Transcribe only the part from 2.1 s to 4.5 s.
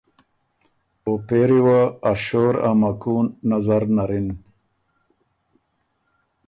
شور او ا مکُون نظر نر اِن۔